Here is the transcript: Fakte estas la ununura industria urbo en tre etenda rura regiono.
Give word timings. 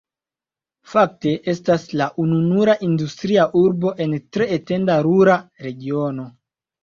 Fakte 0.93 1.33
estas 1.51 1.83
la 2.01 2.07
ununura 2.23 2.73
industria 2.87 3.45
urbo 3.61 3.93
en 4.07 4.15
tre 4.37 4.47
etenda 4.57 4.95
rura 5.09 5.37
regiono. 5.67 6.27